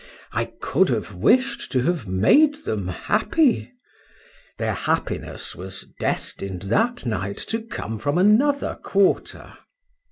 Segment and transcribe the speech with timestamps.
[0.31, 7.61] —I could have wish'd to have made them happy:—their happiness was destin'd that night, to
[7.61, 9.53] come from another quarter.